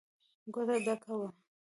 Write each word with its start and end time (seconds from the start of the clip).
کوټه 0.53 0.75
ډکه 0.85 1.11
وه. 1.19 1.27